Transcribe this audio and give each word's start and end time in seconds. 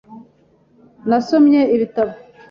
Nasomye 1.07 1.61
ibitabo. 1.75 2.13